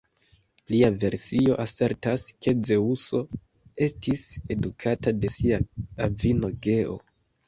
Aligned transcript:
Plia 0.69 0.87
versio 1.01 1.57
asertas, 1.63 2.23
ke 2.45 2.53
Zeŭso 2.69 3.19
estis 3.89 4.23
edukata 4.57 5.13
de 5.19 5.31
sia 5.35 5.61
avino 6.07 6.51
Geo. 6.69 6.97